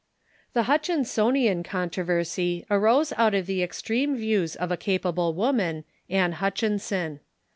The 0.53 0.63
Ilutchinsonian 0.63 1.63
controversy 1.63 2.65
arose 2.71 3.13
out 3.17 3.35
of 3.35 3.45
the 3.45 3.61
extreme 3.61 4.15
views 4.15 4.55
of 4.55 4.71
a 4.71 4.75
capable 4.75 5.31
Avoman, 5.31 5.83
Ann 6.09 6.31
Hutchinson. 6.31 7.19